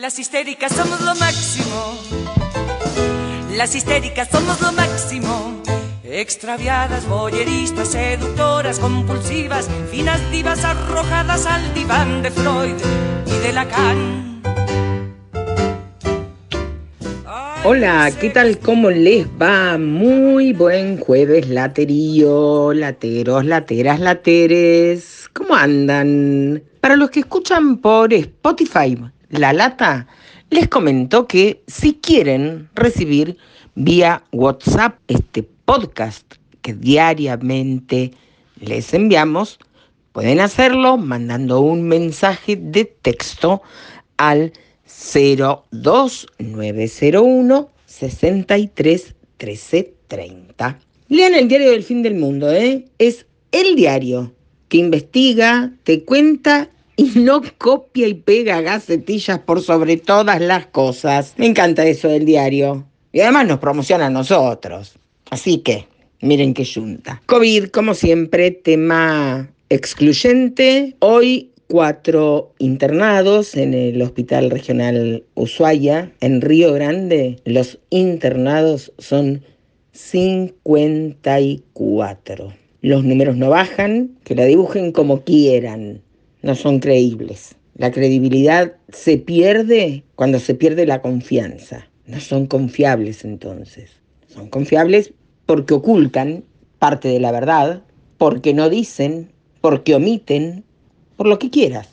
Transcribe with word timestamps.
Las 0.00 0.18
histéricas 0.18 0.72
somos 0.72 0.98
lo 1.02 1.14
máximo. 1.16 1.94
Las 3.54 3.74
histéricas 3.74 4.28
somos 4.32 4.58
lo 4.62 4.72
máximo. 4.72 5.60
Extraviadas, 6.02 7.06
boyeristas, 7.06 7.88
seductoras, 7.88 8.78
compulsivas, 8.78 9.68
finas 9.90 10.18
divas 10.30 10.64
arrojadas 10.64 11.44
al 11.44 11.74
diván 11.74 12.22
de 12.22 12.30
Freud 12.30 12.76
y 13.26 13.46
de 13.46 13.52
Lacan. 13.52 14.40
Hola, 17.64 18.10
¿qué 18.18 18.30
tal? 18.30 18.58
¿Cómo 18.58 18.90
les 18.90 19.26
va? 19.26 19.76
Muy 19.76 20.54
buen 20.54 20.96
jueves 20.96 21.50
laterío, 21.50 22.72
lateros, 22.72 23.44
lateras, 23.44 24.00
lateres. 24.00 25.28
¿Cómo 25.34 25.54
andan? 25.54 26.62
Para 26.80 26.96
los 26.96 27.10
que 27.10 27.20
escuchan 27.20 27.76
por 27.76 28.14
Spotify, 28.14 28.96
La 29.30 29.52
Lata 29.52 30.06
les 30.50 30.68
comentó 30.68 31.26
que 31.28 31.62
si 31.68 31.94
quieren 31.94 32.68
recibir 32.74 33.36
vía 33.76 34.24
WhatsApp 34.32 34.98
este 35.06 35.44
podcast 35.64 36.34
que 36.62 36.74
diariamente 36.74 38.10
les 38.60 38.92
enviamos, 38.92 39.60
pueden 40.12 40.40
hacerlo 40.40 40.96
mandando 40.96 41.60
un 41.60 41.86
mensaje 41.86 42.56
de 42.56 42.86
texto 42.86 43.62
al 44.16 44.52
02901 44.84 47.70
63 47.86 49.14
13 49.36 49.94
30. 50.08 50.78
Lean 51.08 51.34
el 51.34 51.46
diario 51.46 51.70
del 51.70 51.84
fin 51.84 52.02
del 52.02 52.16
mundo, 52.16 52.50
¿eh? 52.50 52.86
Es 52.98 53.26
el 53.52 53.76
diario 53.76 54.32
que 54.68 54.78
investiga, 54.78 55.72
te 55.84 56.02
cuenta 56.04 56.70
y 57.00 57.18
no 57.18 57.40
copia 57.56 58.06
y 58.08 58.14
pega 58.14 58.60
gacetillas 58.60 59.38
por 59.38 59.62
sobre 59.62 59.96
todas 59.96 60.38
las 60.38 60.66
cosas. 60.66 61.32
Me 61.38 61.46
encanta 61.46 61.86
eso 61.86 62.08
del 62.08 62.26
diario. 62.26 62.84
Y 63.10 63.20
además 63.20 63.46
nos 63.46 63.58
promociona 63.58 64.04
a 64.06 64.10
nosotros. 64.10 64.96
Así 65.30 65.58
que, 65.58 65.86
miren 66.20 66.52
qué 66.52 66.66
junta. 66.66 67.22
COVID, 67.24 67.68
como 67.68 67.94
siempre, 67.94 68.50
tema 68.50 69.48
excluyente. 69.70 70.94
Hoy 70.98 71.52
cuatro 71.68 72.52
internados 72.58 73.56
en 73.56 73.72
el 73.72 74.02
Hospital 74.02 74.50
Regional 74.50 75.24
Ushuaia, 75.36 76.12
en 76.20 76.42
Río 76.42 76.74
Grande. 76.74 77.36
Los 77.46 77.78
internados 77.88 78.92
son 78.98 79.42
54. 79.92 82.52
Los 82.82 83.04
números 83.04 83.36
no 83.36 83.48
bajan, 83.48 84.10
que 84.22 84.34
la 84.34 84.44
dibujen 84.44 84.92
como 84.92 85.22
quieran, 85.22 86.02
no 86.42 86.54
son 86.54 86.78
creíbles. 86.78 87.56
La 87.76 87.90
credibilidad 87.90 88.74
se 88.88 89.16
pierde 89.18 90.04
cuando 90.14 90.38
se 90.38 90.54
pierde 90.54 90.86
la 90.86 91.00
confianza. 91.02 91.88
No 92.06 92.20
son 92.20 92.46
confiables 92.46 93.24
entonces. 93.24 93.90
Son 94.26 94.48
confiables 94.48 95.12
porque 95.46 95.74
ocultan 95.74 96.44
parte 96.78 97.08
de 97.08 97.20
la 97.20 97.32
verdad, 97.32 97.82
porque 98.18 98.54
no 98.54 98.68
dicen, 98.68 99.30
porque 99.60 99.94
omiten, 99.94 100.64
por 101.16 101.26
lo 101.26 101.38
que 101.38 101.50
quieras. 101.50 101.88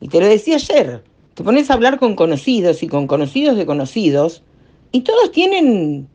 Y 0.00 0.08
te 0.08 0.20
lo 0.20 0.26
decía 0.26 0.56
ayer, 0.56 1.02
te 1.34 1.44
pones 1.44 1.70
a 1.70 1.74
hablar 1.74 1.98
con 1.98 2.16
conocidos 2.16 2.82
y 2.82 2.88
con 2.88 3.06
conocidos 3.06 3.56
de 3.56 3.66
conocidos, 3.66 4.42
y 4.90 5.02
todos 5.02 5.32
tienen 5.32 6.08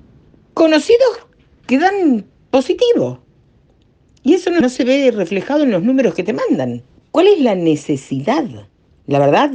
conocidos 0.53 1.25
que 1.65 1.79
dan 1.79 2.25
positivo. 2.51 3.19
Y 4.23 4.33
eso 4.33 4.51
no 4.51 4.69
se 4.69 4.83
ve 4.83 5.11
reflejado 5.11 5.63
en 5.63 5.71
los 5.71 5.83
números 5.83 6.13
que 6.13 6.23
te 6.23 6.33
mandan. 6.33 6.83
¿Cuál 7.17 7.29
es 7.29 7.41
la 7.41 7.55
necesidad? 7.55 8.45
La 9.07 9.17
verdad, 9.17 9.51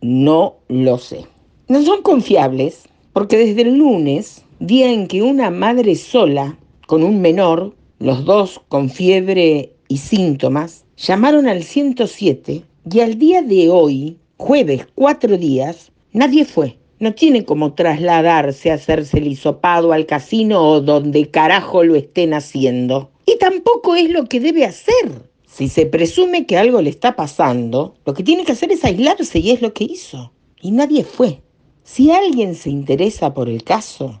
no 0.00 0.58
lo 0.68 0.96
sé. 0.96 1.26
No 1.66 1.82
son 1.82 2.02
confiables 2.02 2.84
porque 3.12 3.36
desde 3.36 3.62
el 3.62 3.78
lunes, 3.78 4.44
día 4.60 4.92
en 4.92 5.08
que 5.08 5.20
una 5.20 5.50
madre 5.50 5.96
sola 5.96 6.56
con 6.86 7.02
un 7.02 7.20
menor, 7.20 7.74
los 7.98 8.24
dos 8.24 8.60
con 8.68 8.90
fiebre 8.90 9.72
y 9.88 9.96
síntomas, 9.96 10.84
llamaron 10.96 11.48
al 11.48 11.64
107 11.64 12.62
y 12.88 13.00
al 13.00 13.18
día 13.18 13.42
de 13.42 13.68
hoy, 13.70 14.16
jueves, 14.36 14.86
cuatro 14.94 15.36
días, 15.36 15.90
nadie 16.12 16.44
fue. 16.44 16.78
No 17.00 17.12
tiene 17.12 17.44
como 17.44 17.74
trasladarse 17.74 18.70
a 18.70 18.74
hacerse 18.74 19.18
el 19.18 19.26
hisopado 19.26 19.92
al 19.92 20.06
casino 20.06 20.62
o 20.62 20.80
donde 20.80 21.28
carajo 21.28 21.82
lo 21.82 21.96
estén 21.96 22.34
haciendo. 22.34 23.10
Y 23.26 23.36
tampoco 23.38 23.96
es 23.96 24.10
lo 24.10 24.26
que 24.26 24.38
debe 24.38 24.64
hacer. 24.64 25.29
Si 25.52 25.68
se 25.68 25.84
presume 25.84 26.46
que 26.46 26.56
algo 26.56 26.80
le 26.80 26.90
está 26.90 27.16
pasando, 27.16 27.94
lo 28.06 28.14
que 28.14 28.22
tiene 28.22 28.44
que 28.44 28.52
hacer 28.52 28.70
es 28.70 28.84
aislarse 28.84 29.40
y 29.40 29.50
es 29.50 29.60
lo 29.60 29.74
que 29.74 29.84
hizo. 29.84 30.32
Y 30.62 30.70
nadie 30.70 31.04
fue. 31.04 31.42
Si 31.82 32.12
alguien 32.12 32.54
se 32.54 32.70
interesa 32.70 33.34
por 33.34 33.48
el 33.48 33.64
caso, 33.64 34.20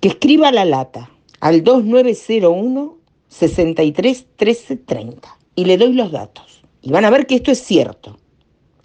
que 0.00 0.08
escriba 0.08 0.52
la 0.52 0.64
lata 0.64 1.10
al 1.40 1.64
2901 1.64 2.96
63 3.28 4.26
y 5.56 5.64
le 5.64 5.76
doy 5.76 5.92
los 5.92 6.12
datos. 6.12 6.62
Y 6.80 6.90
van 6.90 7.04
a 7.04 7.10
ver 7.10 7.26
que 7.26 7.34
esto 7.34 7.50
es 7.50 7.58
cierto. 7.58 8.16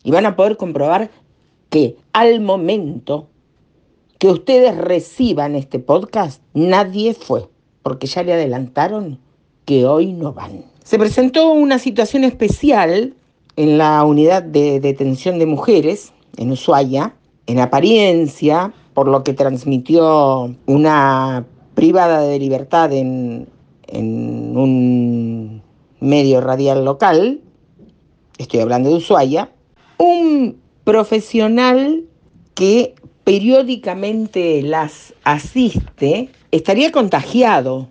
Y 0.03 0.11
van 0.11 0.25
a 0.25 0.35
poder 0.35 0.57
comprobar 0.57 1.11
que 1.69 1.95
al 2.11 2.41
momento 2.41 3.29
que 4.17 4.27
ustedes 4.27 4.75
reciban 4.75 5.55
este 5.55 5.79
podcast, 5.79 6.41
nadie 6.53 7.13
fue, 7.13 7.47
porque 7.83 8.07
ya 8.07 8.23
le 8.23 8.33
adelantaron 8.33 9.19
que 9.65 9.85
hoy 9.85 10.11
no 10.11 10.33
van. 10.33 10.72
Se 10.83 10.99
presentó 10.99 11.51
una 11.51 11.79
situación 11.79 12.25
especial 12.25 13.13
en 13.55 13.77
la 13.77 14.03
unidad 14.03 14.43
de 14.43 14.81
detención 14.81 15.39
de 15.39 15.45
mujeres 15.45 16.11
en 16.35 16.51
Ushuaia, 16.51 17.15
en 17.47 17.59
apariencia, 17.59 18.73
por 18.93 19.07
lo 19.07 19.23
que 19.23 19.33
transmitió 19.33 20.53
una 20.65 21.45
privada 21.73 22.21
de 22.21 22.37
libertad 22.37 22.91
en, 22.91 23.47
en 23.87 24.57
un 24.57 25.61
medio 26.01 26.41
radial 26.41 26.83
local, 26.83 27.39
estoy 28.37 28.59
hablando 28.59 28.89
de 28.89 28.95
Ushuaia, 28.95 29.49
un 29.97 30.57
profesional 30.83 32.03
que 32.55 32.93
periódicamente 33.23 34.61
las 34.61 35.13
asiste 35.23 36.29
estaría 36.51 36.91
contagiado 36.91 37.87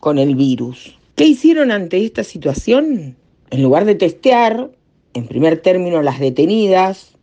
con 0.00 0.18
el 0.18 0.34
virus. 0.36 0.96
¿Qué 1.14 1.26
hicieron 1.26 1.70
ante 1.70 2.02
esta 2.02 2.24
situación? 2.24 3.16
En 3.50 3.62
lugar 3.62 3.84
de 3.84 3.94
testear, 3.94 4.70
en 5.12 5.26
primer 5.26 5.60
término, 5.60 6.00
las 6.00 6.18
detenidas 6.18 7.18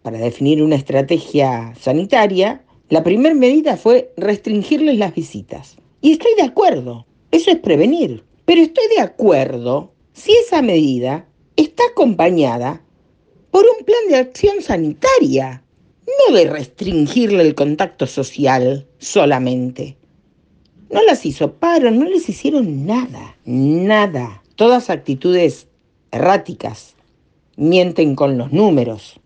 para 0.00 0.18
definir 0.18 0.62
una 0.62 0.76
estrategia 0.76 1.74
sanitaria, 1.78 2.64
la 2.88 3.04
primera 3.04 3.34
medida 3.34 3.76
fue 3.76 4.12
restringirles 4.16 4.96
las 4.96 5.14
visitas. 5.14 5.76
Y 6.00 6.12
estoy 6.12 6.34
de 6.36 6.44
acuerdo, 6.44 7.06
eso 7.30 7.50
es 7.50 7.58
prevenir. 7.58 8.24
Pero 8.46 8.62
estoy 8.62 8.84
de 8.96 9.02
acuerdo 9.02 9.92
si 10.14 10.32
esa 10.32 10.62
medida 10.62 11.28
está 11.56 11.82
acompañada 11.92 12.82
por 13.50 13.64
un 13.64 13.84
plan 13.84 14.08
de 14.08 14.16
acción 14.16 14.62
sanitaria, 14.62 15.62
no 16.06 16.34
de 16.34 16.46
restringirle 16.46 17.42
el 17.42 17.54
contacto 17.54 18.06
social 18.06 18.86
solamente. 18.98 19.98
No 20.92 21.02
las 21.04 21.24
hizo 21.24 21.54
paro, 21.54 21.90
no 21.90 22.04
les 22.04 22.28
hicieron 22.28 22.84
nada, 22.84 23.34
nada. 23.46 24.42
Todas 24.56 24.90
actitudes 24.90 25.66
erráticas. 26.10 26.96
Mienten 27.56 28.14
con 28.14 28.36
los 28.36 28.52
números. 28.52 29.18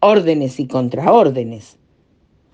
Órdenes 0.00 0.58
y 0.58 0.66
contraórdenes. 0.66 1.76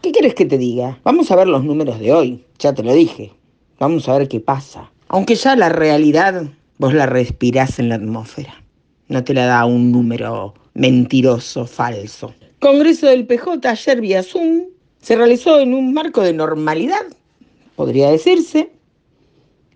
¿Qué 0.02 0.12
quieres 0.12 0.34
que 0.34 0.44
te 0.44 0.58
diga? 0.58 1.00
Vamos 1.02 1.30
a 1.30 1.36
ver 1.36 1.48
los 1.48 1.64
números 1.64 1.98
de 1.98 2.12
hoy. 2.12 2.44
Ya 2.58 2.74
te 2.74 2.82
lo 2.82 2.92
dije. 2.92 3.32
Vamos 3.78 4.06
a 4.06 4.18
ver 4.18 4.28
qué 4.28 4.38
pasa. 4.38 4.92
Aunque 5.08 5.34
ya 5.34 5.56
la 5.56 5.70
realidad 5.70 6.44
vos 6.76 6.92
la 6.92 7.06
respirás 7.06 7.78
en 7.78 7.88
la 7.88 7.94
atmósfera. 7.94 8.62
No 9.08 9.24
te 9.24 9.32
la 9.32 9.46
da 9.46 9.64
un 9.64 9.92
número 9.92 10.52
mentiroso, 10.74 11.64
falso. 11.64 12.34
Congreso 12.60 13.06
del 13.06 13.26
PJ 13.26 13.66
ayer 13.66 14.00
vía 14.02 14.22
Zoom 14.22 14.64
se 15.00 15.16
realizó 15.16 15.58
en 15.58 15.72
un 15.72 15.94
marco 15.94 16.20
de 16.20 16.34
normalidad 16.34 17.00
podría 17.76 18.10
decirse, 18.10 18.70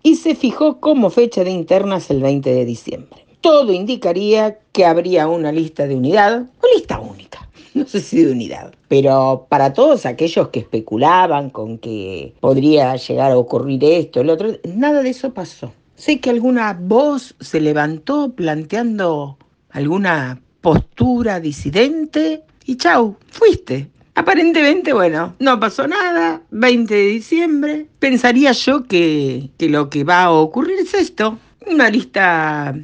y 0.03 0.15
se 0.15 0.35
fijó 0.35 0.79
como 0.79 1.09
fecha 1.09 1.43
de 1.43 1.51
internas 1.51 2.09
el 2.09 2.21
20 2.21 2.53
de 2.53 2.65
diciembre. 2.65 3.25
Todo 3.39 3.71
indicaría 3.71 4.59
que 4.71 4.85
habría 4.85 5.27
una 5.27 5.51
lista 5.51 5.87
de 5.87 5.95
unidad, 5.95 6.45
o 6.61 6.67
lista 6.75 6.99
única, 6.99 7.49
no 7.73 7.85
sé 7.85 8.01
si 8.01 8.23
de 8.23 8.31
unidad, 8.31 8.73
pero 8.87 9.45
para 9.49 9.73
todos 9.73 10.05
aquellos 10.05 10.49
que 10.49 10.59
especulaban 10.59 11.49
con 11.49 11.77
que 11.77 12.33
podría 12.39 12.95
llegar 12.95 13.31
a 13.31 13.37
ocurrir 13.37 13.83
esto, 13.83 14.21
el 14.21 14.29
otro, 14.29 14.49
nada 14.65 15.01
de 15.01 15.09
eso 15.09 15.33
pasó. 15.33 15.71
Sé 15.95 16.19
que 16.19 16.31
alguna 16.31 16.77
voz 16.79 17.35
se 17.39 17.61
levantó 17.61 18.33
planteando 18.33 19.37
alguna 19.69 20.41
postura 20.61 21.39
disidente 21.39 22.43
y 22.65 22.77
chau, 22.77 23.17
fuiste. 23.27 23.87
Aparentemente, 24.13 24.93
bueno, 24.93 25.35
no 25.39 25.59
pasó 25.59 25.87
nada, 25.87 26.41
20 26.51 26.93
de 26.93 27.05
diciembre. 27.05 27.87
Pensaría 27.99 28.51
yo 28.51 28.83
que, 28.83 29.51
que 29.57 29.69
lo 29.69 29.89
que 29.89 30.03
va 30.03 30.23
a 30.23 30.31
ocurrir 30.31 30.79
es 30.79 30.93
esto, 30.93 31.39
una 31.65 31.89
lista 31.89 32.75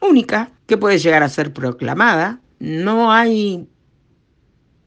única 0.00 0.50
que 0.66 0.76
puede 0.76 0.98
llegar 0.98 1.22
a 1.22 1.28
ser 1.28 1.52
proclamada. 1.52 2.40
No 2.58 3.12
hay 3.12 3.68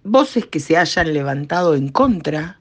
voces 0.03 0.45
que 0.45 0.59
se 0.59 0.77
hayan 0.77 1.13
levantado 1.13 1.75
en 1.75 1.89
contra 1.89 2.59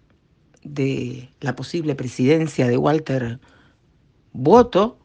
de 0.63 1.31
la 1.41 1.55
posible 1.55 1.95
presidencia 1.95 2.67
de 2.67 2.77
Walter 2.77 3.41
Boto 4.33 4.99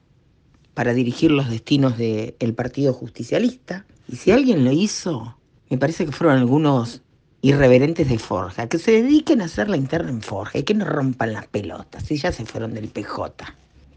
para 0.74 0.94
dirigir 0.94 1.32
los 1.32 1.50
destinos 1.50 1.98
del 1.98 2.54
Partido 2.56 2.94
Justicialista. 2.94 3.86
Y 4.08 4.16
si 4.16 4.32
alguien 4.32 4.66
lo 4.66 4.72
hizo, 4.72 5.38
me 5.70 5.78
parece 5.78 6.06
que 6.06 6.12
fueron 6.12 6.38
algunos 6.38 7.02
irreverentes 7.42 8.08
de 8.08 8.20
Forja, 8.20 8.68
que 8.68 8.78
se 8.78 8.92
dediquen 8.92 9.42
a 9.42 9.46
hacer 9.46 9.70
la 9.70 9.78
interna 9.78 10.10
en 10.10 10.22
Forja 10.22 10.60
y 10.60 10.64
que 10.64 10.74
no 10.74 10.86
rompan 10.86 11.34
las 11.34 11.48
pelotas, 11.48 12.10
y 12.12 12.18
ya 12.18 12.32
se 12.32 12.46
fueron 12.46 12.74
del 12.74 12.90
PJ. 12.90 13.32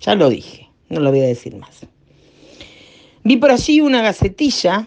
Ya 0.00 0.14
lo 0.14 0.28
dije, 0.30 0.68
no 0.88 1.00
lo 1.00 1.10
voy 1.10 1.20
a 1.20 1.26
decir 1.26 1.56
más. 1.56 1.86
Vi 3.22 3.36
por 3.36 3.50
allí 3.50 3.80
una 3.80 4.02
gacetilla, 4.02 4.86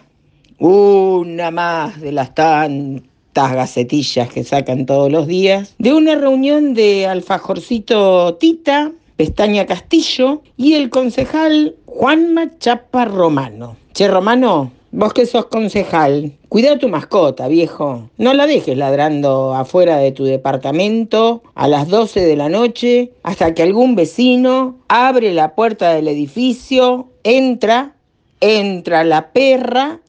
una 0.58 1.50
más 1.50 2.00
de 2.00 2.12
las 2.12 2.34
tantas 2.34 3.52
gacetillas 3.52 4.28
que 4.28 4.44
sacan 4.44 4.86
todos 4.86 5.10
los 5.10 5.26
días, 5.26 5.74
de 5.78 5.92
una 5.92 6.14
reunión 6.14 6.74
de 6.74 7.06
Alfajorcito 7.06 8.34
Tita, 8.36 8.92
Pestaña 9.16 9.66
Castillo 9.66 10.42
y 10.56 10.74
el 10.74 10.90
concejal 10.90 11.74
Juanma 11.86 12.58
Chapa 12.58 13.04
Romano. 13.04 13.76
Che, 13.92 14.06
Romano, 14.06 14.70
vos 14.92 15.12
que 15.12 15.26
sos 15.26 15.46
concejal, 15.46 16.37
cuida 16.48 16.78
tu 16.78 16.88
mascota, 16.88 17.48
viejo. 17.48 18.10
No 18.16 18.34
la 18.34 18.46
dejes 18.46 18.76
ladrando 18.76 19.54
afuera 19.54 19.98
de 19.98 20.12
tu 20.12 20.24
departamento 20.24 21.42
a 21.54 21.68
las 21.68 21.88
12 21.88 22.20
de 22.20 22.36
la 22.36 22.48
noche 22.48 23.12
hasta 23.22 23.54
que 23.54 23.62
algún 23.62 23.94
vecino 23.94 24.78
abre 24.88 25.32
la 25.32 25.54
puerta 25.54 25.94
del 25.94 26.08
edificio, 26.08 27.08
entra, 27.22 27.94
entra 28.40 29.04
la 29.04 29.32
perra 29.32 30.00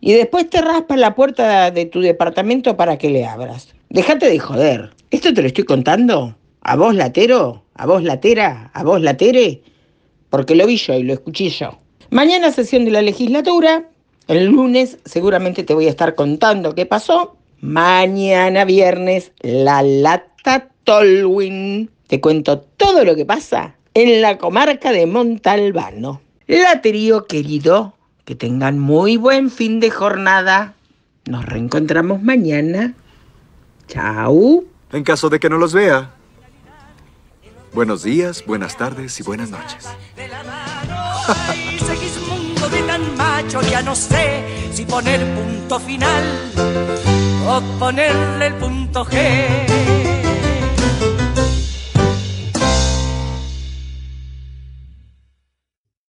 y 0.00 0.12
después 0.12 0.48
te 0.50 0.60
raspa 0.60 0.96
la 0.96 1.14
puerta 1.14 1.70
de 1.70 1.86
tu 1.86 2.00
departamento 2.00 2.76
para 2.76 2.98
que 2.98 3.10
le 3.10 3.24
abras. 3.24 3.74
Déjate 3.88 4.28
de 4.28 4.38
joder. 4.38 4.90
¿Esto 5.10 5.32
te 5.32 5.40
lo 5.40 5.48
estoy 5.48 5.64
contando? 5.64 6.36
¿A 6.62 6.76
vos, 6.76 6.94
latero? 6.94 7.62
¿A 7.74 7.86
vos, 7.86 8.02
latera? 8.02 8.70
¿A 8.74 8.82
vos, 8.82 9.00
latere? 9.00 9.62
Porque 10.30 10.54
lo 10.54 10.66
vi 10.66 10.76
yo 10.76 10.94
y 10.94 11.04
lo 11.04 11.12
escuché 11.12 11.48
yo. 11.48 11.78
Mañana 12.10 12.50
sesión 12.50 12.84
de 12.84 12.90
la 12.90 13.02
legislatura. 13.02 13.88
El 14.26 14.46
lunes 14.46 14.98
seguramente 15.04 15.64
te 15.64 15.74
voy 15.74 15.86
a 15.86 15.90
estar 15.90 16.14
contando 16.14 16.74
qué 16.74 16.86
pasó. 16.86 17.36
Mañana 17.60 18.64
viernes, 18.64 19.32
la 19.40 19.82
lata 19.82 20.68
Tolwin. 20.84 21.90
Te 22.06 22.20
cuento 22.20 22.60
todo 22.60 23.04
lo 23.04 23.16
que 23.16 23.26
pasa 23.26 23.76
en 23.94 24.22
la 24.22 24.38
comarca 24.38 24.92
de 24.92 25.06
Montalbano. 25.06 26.20
Laterío 26.46 27.26
querido, 27.26 27.94
que 28.24 28.34
tengan 28.34 28.78
muy 28.78 29.16
buen 29.16 29.50
fin 29.50 29.80
de 29.80 29.90
jornada. 29.90 30.74
Nos 31.26 31.44
reencontramos 31.46 32.22
mañana. 32.22 32.94
Chao. 33.88 34.64
En 34.92 35.04
caso 35.04 35.28
de 35.30 35.40
que 35.40 35.48
no 35.48 35.58
los 35.58 35.72
vea. 35.72 36.12
Buenos 37.72 38.04
días, 38.04 38.44
buenas 38.46 38.76
tardes 38.76 39.18
y 39.18 39.22
buenas 39.22 39.50
noches. 39.50 39.88
macho, 43.16 43.60
ya 43.62 43.82
no 43.82 43.94
sé 43.94 44.44
si 44.72 44.84
poner 44.84 45.20
punto 45.34 45.80
final 45.80 46.24
o 47.48 47.60
ponerle 47.78 48.46
el 48.46 48.54
punto 48.54 49.04
G. 49.04 50.03